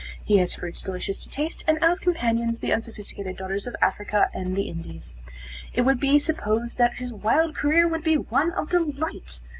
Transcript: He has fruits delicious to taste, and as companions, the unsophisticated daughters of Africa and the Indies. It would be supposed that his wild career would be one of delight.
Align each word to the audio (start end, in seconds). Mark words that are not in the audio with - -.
He 0.25 0.37
has 0.39 0.55
fruits 0.55 0.81
delicious 0.81 1.23
to 1.23 1.29
taste, 1.29 1.63
and 1.67 1.77
as 1.83 1.99
companions, 1.99 2.57
the 2.57 2.73
unsophisticated 2.73 3.37
daughters 3.37 3.67
of 3.67 3.75
Africa 3.83 4.31
and 4.33 4.55
the 4.55 4.63
Indies. 4.63 5.13
It 5.75 5.83
would 5.83 5.99
be 5.99 6.17
supposed 6.17 6.79
that 6.79 6.95
his 6.95 7.13
wild 7.13 7.53
career 7.55 7.87
would 7.87 8.03
be 8.03 8.17
one 8.17 8.51
of 8.53 8.71
delight. 8.71 9.41